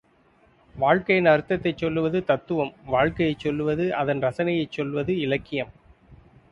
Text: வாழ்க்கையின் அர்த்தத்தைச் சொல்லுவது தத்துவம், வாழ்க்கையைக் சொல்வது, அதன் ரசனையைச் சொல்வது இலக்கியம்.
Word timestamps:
வாழ்க்கையின் 0.75 1.25
அர்த்தத்தைச் 1.25 1.77
சொல்லுவது 1.77 2.23
தத்துவம், 2.23 2.73
வாழ்க்கையைக் 2.85 3.39
சொல்வது, 3.39 3.95
அதன் 3.95 4.19
ரசனையைச் 4.19 4.71
சொல்வது 4.71 5.19
இலக்கியம். 5.19 5.71